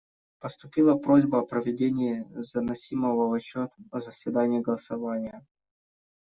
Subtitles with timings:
[0.39, 5.45] Поступила просьба о проведении заносимого в отчет о заседании голосования.